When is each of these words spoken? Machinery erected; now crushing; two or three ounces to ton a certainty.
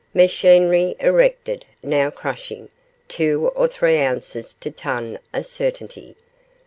Machinery 0.15 0.95
erected; 0.99 1.63
now 1.83 2.09
crushing; 2.09 2.69
two 3.07 3.49
or 3.49 3.67
three 3.67 3.99
ounces 4.01 4.55
to 4.55 4.71
ton 4.71 5.19
a 5.31 5.43
certainty. 5.43 6.15